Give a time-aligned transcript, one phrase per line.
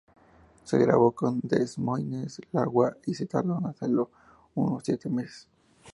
[0.63, 4.09] Se grabó en Des Moines, Iowa y se tardó en hacerlo
[4.55, 5.47] unos siete meses.